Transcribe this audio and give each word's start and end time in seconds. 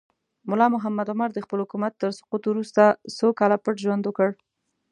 ملا 0.49 0.67
محمد 0.75 1.07
عمر 1.13 1.29
د 1.33 1.39
خپل 1.45 1.59
حکومت 1.63 1.93
تر 2.01 2.09
سقوط 2.19 2.43
وروسته 2.47 2.83
څو 3.17 3.27
کاله 3.39 3.57
پټ 3.63 3.75
ژوند 3.83 4.03
وکړ. 4.05 4.29